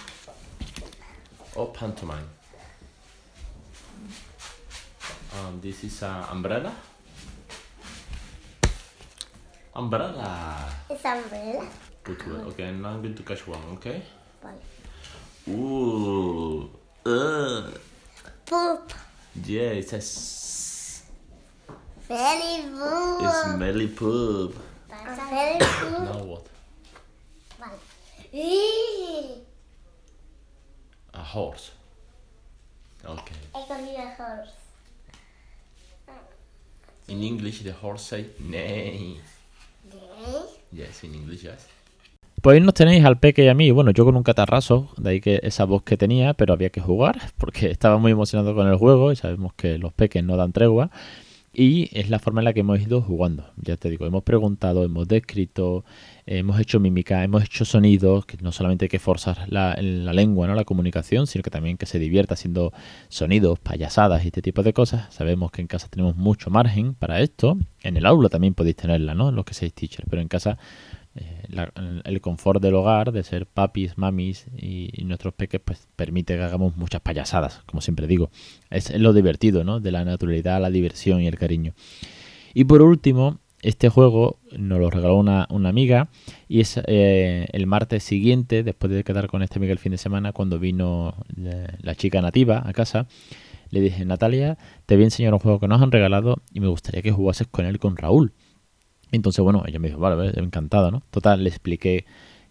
or 1.56 1.68
pantomime. 1.68 2.28
Um, 5.38 5.60
this 5.62 5.84
is 5.84 6.04
an 6.04 6.24
umbrella. 6.32 6.76
Umbrella. 9.76 10.70
It's 10.90 11.06
umbrella. 11.06 11.68
Good 12.04 12.28
word. 12.28 12.48
Okay, 12.48 12.72
now 12.72 12.90
I'm 12.90 13.02
going 13.02 13.16
to 13.16 13.24
catch 13.24 13.48
one. 13.48 13.62
Okay. 13.74 14.02
One. 14.42 15.56
Ooh. 15.56 16.70
Uh. 17.06 17.72
Poop. 18.46 18.94
Yeah, 19.46 19.78
it 19.80 19.88
says 19.88 20.08
Smelly 22.10 22.64
poop. 22.74 23.22
Smelly 23.46 23.88
poop. 23.88 24.56
Smelly 24.90 25.60
poop. 25.60 26.00
Now 26.10 26.24
what? 26.26 26.44
I 27.62 27.70
A 31.14 31.24
horse. 31.24 31.72
Okay. 33.06 33.36
he 33.54 33.62
cogido 33.68 34.18
horse. 34.18 34.54
In 37.10 37.22
English, 37.22 37.62
the 37.62 37.74
horse 37.74 38.04
say 38.04 38.26
neigh. 38.40 39.20
¿De? 39.92 40.02
Yes, 40.72 41.04
in 41.04 41.14
English, 41.14 41.44
yes. 41.44 41.68
Pues 42.42 42.56
ahí 42.56 42.62
nos 42.62 42.74
tenéis 42.74 43.06
al 43.06 43.20
Peque 43.20 43.44
y 43.44 43.50
a 43.50 43.54
mí. 43.54 43.70
Bueno, 43.70 43.92
yo 43.92 44.04
con 44.06 44.16
un 44.16 44.24
catarrazo, 44.24 44.90
de 44.98 45.12
ahí 45.12 45.22
que 45.22 45.42
esa 45.44 45.66
voz 45.66 45.84
que 45.84 45.96
tenía, 45.96 46.34
pero 46.34 46.54
había 46.54 46.72
que 46.72 46.82
jugar 46.82 47.20
porque 47.38 47.70
estaba 47.70 48.00
muy 48.00 48.14
emocionado 48.14 48.56
con 48.56 48.68
el 48.68 48.78
juego 48.78 49.12
y 49.12 49.16
sabemos 49.16 49.54
que 49.54 49.78
los 49.78 49.94
peques 49.94 50.24
no 50.24 50.38
dan 50.38 50.54
tregua. 50.54 50.90
Y 51.52 51.90
es 51.98 52.10
la 52.10 52.20
forma 52.20 52.42
en 52.42 52.46
la 52.46 52.54
que 52.54 52.60
hemos 52.60 52.80
ido 52.80 53.02
jugando. 53.02 53.52
Ya 53.58 53.76
te 53.76 53.90
digo, 53.90 54.06
hemos 54.06 54.24
preguntado, 54.24 54.84
hemos 54.84 55.08
descrito, 55.08 55.84
hemos 56.28 56.60
hecho 56.60 56.80
mímica, 56.80 57.24
hemos 57.24 57.44
hecho 57.44 57.66
sonidos, 57.66 58.26
que 58.26 58.38
no 58.38 58.52
solamente 58.52 58.86
hay 58.86 58.90
que 58.90 59.00
forzar 59.00 59.46
la, 59.48 59.76
la 59.82 60.14
lengua, 60.14 60.48
¿no? 60.48 60.54
la 60.54 60.64
comunicación, 60.64 61.26
sino 61.26 61.42
que 61.42 61.50
también 61.50 61.78
que 61.78 61.88
se 61.88 61.98
divierta 61.98 62.36
haciendo 62.36 62.72
sonidos, 63.08 63.60
payasadas 63.60 64.24
y 64.24 64.28
este 64.28 64.44
tipo 64.44 64.62
de 64.62 64.74
cosas. 64.74 65.12
Sabemos 65.14 65.52
que 65.52 65.62
en 65.62 65.68
casa 65.68 65.88
tenemos 65.90 66.16
mucho 66.16 66.52
margen 66.52 66.94
para 66.94 67.20
esto. 67.20 67.58
En 67.82 67.98
el 67.98 68.06
aula 68.06 68.30
también 68.30 68.54
podéis 68.54 68.76
tenerla, 68.76 69.16
¿no? 69.16 69.32
Los 69.32 69.46
que 69.46 69.56
seáis 69.56 69.74
teachers, 69.74 70.08
pero 70.10 70.22
en 70.22 70.28
casa 70.28 70.60
la- 71.50 71.72
el 72.04 72.22
confort 72.22 72.62
del 72.62 72.76
hogar, 72.76 73.12
de 73.12 73.24
ser 73.24 73.46
papis, 73.46 73.98
mamis 73.98 74.46
y, 74.58 74.92
nuestros 75.04 75.34
peques, 75.34 75.62
pues 75.64 75.88
permite 75.96 76.36
que 76.36 76.44
hagamos 76.44 76.78
muchas 76.78 77.02
payasadas, 77.02 77.62
como 77.66 77.82
siempre 77.82 78.08
digo. 78.08 78.30
Es 78.70 78.98
lo 78.98 79.14
divertido, 79.14 79.64
¿no? 79.64 79.80
De 79.80 79.92
la 79.92 80.06
naturalidad, 80.06 80.62
la 80.62 80.70
diversión 80.70 81.22
y 81.22 81.28
el 81.28 81.38
cariño. 81.38 81.74
Y 82.54 82.66
por 82.66 82.82
último, 82.82 83.40
este 83.62 83.90
juego 83.90 84.40
nos 84.58 84.80
lo 84.80 84.90
regaló 84.90 85.18
una, 85.18 85.48
amiga 85.50 86.10
y 86.48 86.62
es 86.62 86.80
eh, 86.86 87.48
el 87.52 87.68
martes 87.68 88.04
siguiente, 88.04 88.64
después 88.64 88.92
de 88.92 89.04
quedar 89.04 89.28
con 89.28 89.42
esta 89.44 89.58
amiga 89.58 89.74
el 89.74 89.80
fin 89.80 89.92
de 89.92 89.98
semana, 89.98 90.32
cuando 90.32 90.60
vino 90.60 91.16
la 91.82 91.96
chica 91.96 92.22
nativa 92.22 92.64
a 92.66 92.74
casa, 92.74 93.08
le 93.72 93.82
dije, 93.82 94.06
Natalia, 94.06 94.58
te 94.86 94.96
voy 94.96 95.04
a 95.04 95.08
enseñar 95.08 95.34
un 95.34 95.40
juego 95.40 95.60
que 95.60 95.68
nos 95.68 95.82
han 95.82 95.92
regalado 95.92 96.38
y 96.54 96.60
me 96.60 96.68
gustaría 96.68 97.02
que 97.02 97.12
jugases 97.12 97.48
con 97.48 97.66
él 97.66 97.80
con 97.80 97.98
Raúl. 97.98 98.34
Entonces, 99.12 99.44
bueno, 99.44 99.64
ella 99.66 99.80
me 99.80 99.88
dijo, 99.90 100.00
vale, 100.00 100.32
encantada, 100.36 100.92
¿no? 100.92 101.02
Total, 101.12 101.44
le 101.44 101.50
expliqué 101.50 102.06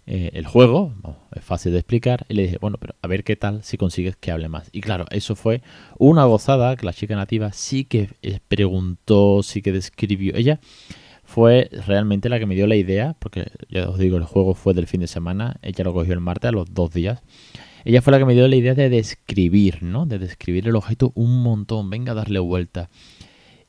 eh, 0.07 0.31
el 0.33 0.47
juego, 0.47 0.95
es 1.35 1.45
fácil 1.45 1.73
de 1.73 1.79
explicar, 1.79 2.25
y 2.29 2.35
le 2.35 2.43
dije, 2.45 2.59
bueno, 2.61 2.79
pero 2.81 2.95
a 3.03 3.07
ver 3.09 3.25
qué 3.25 3.37
tal 3.37 3.63
si 3.63 3.77
consigues 3.77 4.17
que 4.17 4.33
hable 4.33 4.49
más. 4.49 4.71
Y 4.73 4.81
claro, 4.81 5.05
eso 5.11 5.37
fue 5.37 5.63
una 5.99 6.25
gozada, 6.25 6.77
que 6.77 6.87
la 6.87 6.95
chica 6.95 7.15
nativa 7.15 7.53
sí 7.53 7.85
que 7.85 8.09
eh, 8.23 8.41
preguntó, 8.49 9.43
sí 9.43 9.61
que 9.61 9.71
describió. 9.71 10.35
Ella 10.35 10.61
fue 11.25 11.69
realmente 11.87 12.31
la 12.31 12.39
que 12.39 12.47
me 12.47 12.55
dio 12.55 12.67
la 12.67 12.77
idea, 12.77 13.17
porque 13.19 13.49
ya 13.69 13.87
os 13.89 13.99
digo, 13.99 14.17
el 14.17 14.25
juego 14.25 14.55
fue 14.55 14.73
del 14.73 14.87
fin 14.87 15.01
de 15.01 15.09
semana, 15.09 15.59
ella 15.61 15.85
lo 15.85 15.93
cogió 15.93 16.15
el 16.15 16.21
martes 16.21 16.49
a 16.49 16.53
los 16.53 16.73
dos 16.73 16.91
días. 16.91 17.21
Ella 17.85 18.01
fue 18.01 18.13
la 18.13 18.19
que 18.19 18.25
me 18.25 18.35
dio 18.35 18.49
la 18.49 18.57
idea 18.57 18.75
de 18.75 18.89
describir, 18.89 19.83
¿no? 19.83 20.07
De 20.07 20.19
describir 20.19 20.67
el 20.67 20.75
objeto 20.75 21.13
un 21.15 21.43
montón, 21.43 21.91
venga 21.91 22.13
a 22.13 22.15
darle 22.15 22.39
vuelta. 22.39 22.89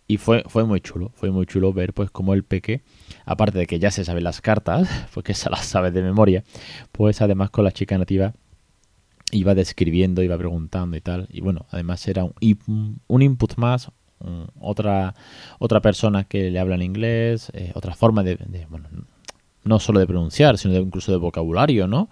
Y 0.09 0.17
fue, 0.17 0.43
fue 0.47 0.63
muy 0.65 0.81
chulo, 0.81 1.11
fue 1.13 1.29
muy 1.29 1.45
chulo 1.45 1.71
ver 1.71 1.93
pues 1.93 2.09
cómo 2.09 2.33
el 2.33 2.43
peque, 2.43 2.81
aparte 3.25 3.59
de 3.59 3.67
que 3.67 3.77
ya 3.77 3.91
se 3.91 4.03
sabe 4.03 4.21
las 4.21 4.41
cartas, 4.41 4.89
porque 5.13 5.35
se 5.35 5.51
las 5.51 5.65
sabe 5.65 5.91
de 5.91 6.01
memoria, 6.01 6.43
pues 6.91 7.21
además 7.21 7.51
con 7.51 7.63
la 7.63 7.71
chica 7.71 7.95
nativa 7.95 8.33
iba 9.31 9.53
describiendo, 9.53 10.23
iba 10.23 10.35
preguntando 10.35 10.97
y 10.97 11.01
tal. 11.01 11.27
Y 11.29 11.41
bueno, 11.41 11.67
además 11.69 12.07
era 12.07 12.23
un, 12.23 13.01
un 13.05 13.21
input 13.21 13.55
más, 13.57 13.91
otra, 14.59 15.13
otra 15.59 15.79
persona 15.79 16.23
que 16.23 16.49
le 16.49 16.57
habla 16.57 16.73
en 16.73 16.81
inglés, 16.81 17.51
eh, 17.53 17.71
otra 17.75 17.93
forma 17.93 18.23
de, 18.23 18.35
de, 18.35 18.65
bueno, 18.65 18.89
no 19.63 19.79
solo 19.79 19.99
de 19.99 20.07
pronunciar, 20.07 20.57
sino 20.57 20.73
de, 20.73 20.79
incluso 20.79 21.11
de 21.11 21.19
vocabulario, 21.19 21.85
¿no? 21.85 22.09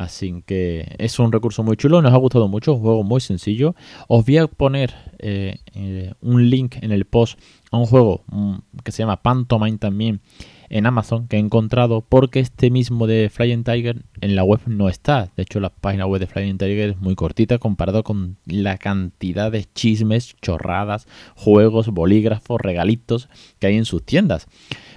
Así 0.00 0.42
que 0.46 0.96
es 0.96 1.18
un 1.18 1.30
recurso 1.30 1.62
muy 1.62 1.76
chulo, 1.76 2.00
nos 2.00 2.14
ha 2.14 2.16
gustado 2.16 2.48
mucho, 2.48 2.72
un 2.72 2.80
juego 2.80 3.02
muy 3.02 3.20
sencillo. 3.20 3.74
Os 4.08 4.24
voy 4.24 4.38
a 4.38 4.46
poner 4.46 4.94
eh, 5.18 5.58
eh, 5.74 6.14
un 6.22 6.48
link 6.48 6.76
en 6.80 6.90
el 6.90 7.04
post 7.04 7.38
a 7.70 7.76
un 7.76 7.84
juego 7.84 8.24
mm, 8.28 8.54
que 8.82 8.92
se 8.92 9.02
llama 9.02 9.20
Pantomime 9.20 9.76
también 9.76 10.22
en 10.70 10.86
Amazon 10.86 11.26
que 11.28 11.36
he 11.36 11.40
encontrado 11.40 12.00
porque 12.08 12.40
este 12.40 12.70
mismo 12.70 13.06
de 13.06 13.28
Flying 13.28 13.64
Tiger 13.64 14.04
en 14.20 14.36
la 14.36 14.44
web 14.44 14.60
no 14.66 14.88
está. 14.88 15.28
De 15.36 15.42
hecho, 15.42 15.60
la 15.60 15.70
página 15.70 16.06
web 16.06 16.20
de 16.20 16.26
Flying 16.28 16.58
Tiger 16.58 16.90
es 16.90 16.96
muy 16.98 17.16
cortita 17.16 17.58
comparado 17.58 18.02
con 18.04 18.36
la 18.46 18.78
cantidad 18.78 19.50
de 19.52 19.66
chismes, 19.74 20.36
chorradas, 20.40 21.06
juegos, 21.36 21.88
bolígrafos, 21.88 22.60
regalitos 22.60 23.28
que 23.58 23.66
hay 23.66 23.76
en 23.76 23.84
sus 23.84 24.04
tiendas. 24.04 24.46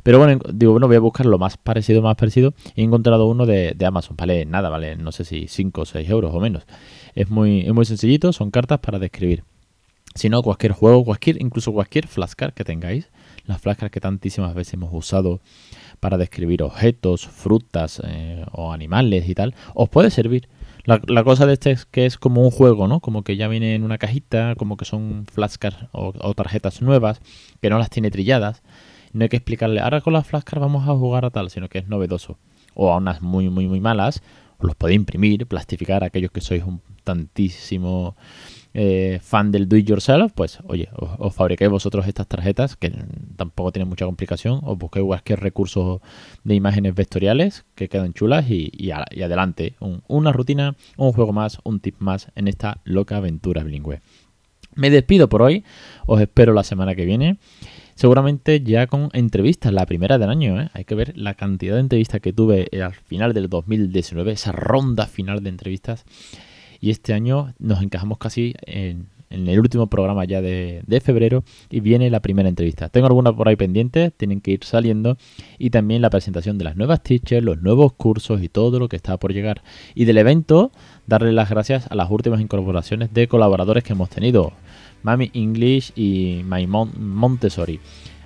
Pero 0.03 0.19
bueno, 0.19 0.33
en- 0.33 0.57
digo, 0.59 0.73
bueno, 0.73 0.87
voy 0.87 0.95
a 0.97 0.99
buscar 0.99 1.25
lo 1.25 1.39
más 1.39 1.57
parecido, 1.57 2.01
más 2.01 2.15
parecido. 2.15 2.53
He 2.75 2.83
encontrado 2.83 3.25
uno 3.27 3.45
de, 3.45 3.73
de 3.75 3.85
Amazon. 3.85 4.15
Vale, 4.15 4.45
nada, 4.45 4.69
vale, 4.69 4.95
no 4.95 5.11
sé 5.11 5.25
si 5.25 5.47
5 5.47 5.81
o 5.81 5.85
6 5.85 6.07
euros 6.09 6.33
o 6.33 6.39
menos. 6.39 6.63
Es 7.15 7.29
muy, 7.29 7.61
es 7.61 7.73
muy 7.73 7.85
sencillito, 7.85 8.31
son 8.31 8.51
cartas 8.51 8.79
para 8.79 8.99
describir. 8.99 9.43
Si 10.15 10.29
no, 10.29 10.43
cualquier 10.43 10.73
juego, 10.73 11.03
cualquier, 11.03 11.41
incluso 11.41 11.71
cualquier 11.71 12.05
flashcard 12.07 12.53
que 12.53 12.63
tengáis, 12.63 13.09
las 13.45 13.61
flashcards 13.61 13.91
que 13.91 13.99
tantísimas 13.99 14.53
veces 14.53 14.75
hemos 14.75 14.89
usado 14.93 15.41
para 15.99 16.17
describir 16.17 16.63
objetos, 16.63 17.27
frutas 17.27 18.01
eh, 18.05 18.45
o 18.51 18.71
animales 18.71 19.27
y 19.27 19.35
tal, 19.35 19.55
os 19.73 19.89
puede 19.89 20.09
servir. 20.09 20.47
La, 20.85 21.23
cosa 21.23 21.45
de 21.45 21.53
este 21.53 21.71
es 21.71 21.85
que 21.85 22.05
es 22.05 22.17
como 22.17 22.41
un 22.41 22.51
juego, 22.51 22.89
¿no? 22.89 22.99
Como 22.99 23.23
que 23.23 23.37
ya 23.37 23.47
viene 23.47 23.73
en 23.73 23.83
una 23.83 23.97
cajita, 23.97 24.55
como 24.55 24.75
que 24.75 24.83
son 24.83 25.25
flashcards 25.31 25.87
o, 25.93 26.13
o 26.19 26.33
tarjetas 26.33 26.81
nuevas, 26.81 27.21
que 27.61 27.69
no 27.69 27.79
las 27.79 27.89
tiene 27.89 28.11
trilladas. 28.11 28.63
No 29.13 29.23
hay 29.23 29.29
que 29.29 29.37
explicarle, 29.37 29.79
ahora 29.79 30.01
con 30.01 30.11
las 30.11 30.27
flashcards 30.27 30.59
vamos 30.59 30.87
a 30.87 30.93
jugar 30.93 31.23
a 31.23 31.29
tal, 31.29 31.49
sino 31.49 31.69
que 31.69 31.77
es 31.79 31.87
novedoso. 31.87 32.37
O 32.73 32.91
a 32.91 32.97
unas 32.97 33.21
muy, 33.21 33.49
muy, 33.49 33.67
muy 33.67 33.79
malas, 33.79 34.21
los 34.63 34.75
podéis 34.75 34.97
imprimir, 34.97 35.45
plastificar, 35.47 36.03
aquellos 36.03 36.31
que 36.31 36.41
sois 36.41 36.63
un 36.63 36.81
tantísimo 37.03 38.15
eh, 38.73 39.19
fan 39.21 39.51
del 39.51 39.67
do 39.69 39.75
it 39.75 39.87
yourself, 39.87 40.31
pues 40.33 40.59
oye, 40.65 40.89
os, 40.95 41.09
os 41.19 41.35
fabriquéis 41.35 41.69
vosotros 41.69 42.07
estas 42.07 42.27
tarjetas 42.27 42.75
que 42.75 42.91
tampoco 43.35 43.71
tienen 43.71 43.89
mucha 43.89 44.05
complicación, 44.05 44.61
os 44.63 44.77
busquéis 44.77 45.05
cualquier 45.05 45.39
recurso 45.41 46.01
de 46.43 46.55
imágenes 46.55 46.95
vectoriales 46.95 47.65
que 47.75 47.87
quedan 47.89 48.13
chulas 48.13 48.49
y, 48.49 48.71
y 48.73 48.91
adelante. 48.91 49.75
Un- 49.79 50.01
una 50.07 50.31
rutina, 50.31 50.75
un 50.97 51.11
juego 51.11 51.33
más, 51.33 51.59
un 51.63 51.79
tip 51.79 51.95
más 51.99 52.31
en 52.35 52.47
esta 52.47 52.79
loca 52.83 53.17
aventura 53.17 53.63
bilingüe. 53.63 54.01
Me 54.75 54.89
despido 54.89 55.29
por 55.29 55.43
hoy, 55.43 55.63
os 56.07 56.19
espero 56.19 56.51
la 56.53 56.63
semana 56.63 56.95
que 56.95 57.05
viene. 57.05 57.37
Seguramente 57.95 58.61
ya 58.61 58.87
con 58.87 59.09
entrevistas, 59.13 59.71
la 59.73 59.85
primera 59.85 60.17
del 60.17 60.29
año. 60.29 60.59
¿eh? 60.61 60.69
Hay 60.73 60.85
que 60.85 60.95
ver 60.95 61.17
la 61.17 61.35
cantidad 61.35 61.75
de 61.75 61.81
entrevistas 61.81 62.21
que 62.21 62.33
tuve 62.33 62.69
al 62.83 62.93
final 62.93 63.33
del 63.33 63.49
2019, 63.49 64.31
esa 64.31 64.51
ronda 64.51 65.05
final 65.05 65.43
de 65.43 65.49
entrevistas. 65.49 66.05
Y 66.79 66.89
este 66.89 67.13
año 67.13 67.53
nos 67.59 67.81
encajamos 67.81 68.17
casi 68.17 68.55
en, 68.65 69.07
en 69.33 69.47
el 69.47 69.59
último 69.59 69.87
programa 69.87 70.25
ya 70.25 70.41
de, 70.41 70.83
de 70.85 71.01
febrero 71.01 71.43
y 71.69 71.79
viene 71.79 72.09
la 72.09 72.19
primera 72.19 72.47
entrevista. 72.47 72.89
Tengo 72.89 73.07
alguna 73.07 73.35
por 73.35 73.47
ahí 73.47 73.55
pendiente, 73.55 74.11
tienen 74.11 74.41
que 74.41 74.51
ir 74.51 74.63
saliendo. 74.63 75.17
Y 75.57 75.71
también 75.71 76.01
la 76.01 76.09
presentación 76.09 76.57
de 76.57 76.65
las 76.65 76.75
nuevas 76.75 77.01
teachers, 77.01 77.43
los 77.43 77.61
nuevos 77.61 77.93
cursos 77.93 78.43
y 78.43 78.49
todo 78.49 78.79
lo 78.79 78.89
que 78.89 78.95
está 78.95 79.17
por 79.17 79.33
llegar. 79.33 79.63
Y 79.95 80.05
del 80.05 80.19
evento, 80.19 80.71
darle 81.07 81.33
las 81.33 81.49
gracias 81.49 81.87
a 81.89 81.95
las 81.95 82.11
últimas 82.11 82.41
incorporaciones 82.41 83.13
de 83.13 83.27
colaboradores 83.27 83.83
que 83.83 83.93
hemos 83.93 84.09
tenido. 84.09 84.53
Mami 85.03 85.29
English 85.33 85.91
y 85.95 86.41
My 86.45 86.65
Mon- 86.67 86.91
Montessori. 86.97 87.79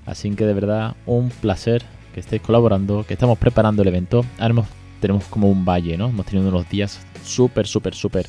Así 0.05 0.29
que 0.31 0.45
de 0.45 0.53
verdad 0.53 0.95
un 1.05 1.29
placer 1.29 1.83
que 2.13 2.21
estéis 2.21 2.41
colaborando, 2.41 3.05
que 3.05 3.13
estamos 3.13 3.37
preparando 3.37 3.81
el 3.81 3.87
evento. 3.89 4.25
Ahora 4.39 4.63
tenemos 5.01 5.25
como 5.25 5.49
un 5.51 5.65
valle, 5.65 5.97
¿no? 5.97 6.07
Hemos 6.07 6.25
tenido 6.25 6.47
unos 6.49 6.69
días 6.69 6.99
súper, 7.23 7.67
súper, 7.67 7.93
súper 7.93 8.27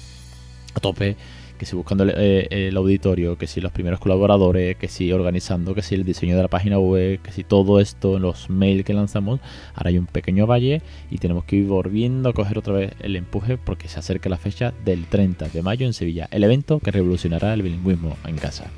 a 0.74 0.80
tope. 0.80 1.16
Que 1.58 1.66
si 1.66 1.76
buscando 1.76 2.04
el, 2.04 2.14
eh, 2.16 2.48
el 2.50 2.76
auditorio, 2.76 3.36
que 3.36 3.46
si 3.46 3.60
los 3.60 3.72
primeros 3.72 4.00
colaboradores, 4.00 4.76
que 4.76 4.88
si 4.88 5.12
organizando, 5.12 5.74
que 5.74 5.82
si 5.82 5.94
el 5.94 6.04
diseño 6.04 6.36
de 6.36 6.42
la 6.42 6.48
página 6.48 6.78
web, 6.78 7.20
que 7.20 7.32
si 7.32 7.44
todo 7.44 7.80
esto, 7.80 8.18
los 8.18 8.48
mails 8.48 8.84
que 8.84 8.94
lanzamos. 8.94 9.40
Ahora 9.74 9.90
hay 9.90 9.98
un 9.98 10.06
pequeño 10.06 10.46
valle 10.46 10.82
y 11.10 11.18
tenemos 11.18 11.44
que 11.44 11.56
ir 11.56 11.66
volviendo 11.66 12.30
a 12.30 12.32
coger 12.32 12.58
otra 12.58 12.74
vez 12.74 12.92
el 13.00 13.16
empuje 13.16 13.58
porque 13.58 13.88
se 13.88 13.98
acerca 13.98 14.28
la 14.28 14.38
fecha 14.38 14.72
del 14.84 15.06
30 15.06 15.48
de 15.48 15.62
mayo 15.62 15.86
en 15.86 15.92
Sevilla, 15.92 16.28
el 16.30 16.44
evento 16.44 16.78
que 16.80 16.90
revolucionará 16.90 17.54
el 17.54 17.62
bilingüismo 17.62 18.16
en 18.26 18.36
casa. 18.36 18.70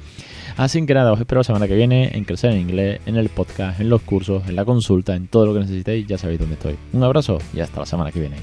Así 0.56 0.84
que 0.84 0.94
nada, 0.94 1.12
os 1.12 1.20
espero 1.20 1.40
la 1.40 1.44
semana 1.44 1.68
que 1.68 1.74
viene 1.74 2.10
en 2.16 2.24
Crecer 2.24 2.50
en 2.50 2.60
Inglés, 2.60 3.00
en 3.06 3.16
el 3.16 3.28
podcast, 3.28 3.80
en 3.80 3.88
los 3.88 4.02
cursos, 4.02 4.48
en 4.48 4.56
la 4.56 4.64
consulta, 4.64 5.14
en 5.14 5.28
todo 5.28 5.46
lo 5.46 5.54
que 5.54 5.60
necesitéis, 5.60 6.06
ya 6.06 6.18
sabéis 6.18 6.40
dónde 6.40 6.54
estoy. 6.54 6.76
Un 6.92 7.02
abrazo 7.02 7.38
y 7.54 7.60
hasta 7.60 7.80
la 7.80 7.86
semana 7.86 8.10
que 8.10 8.20
viene. 8.20 8.36